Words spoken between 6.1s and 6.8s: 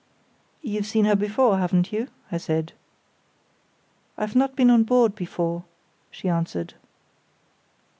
answered.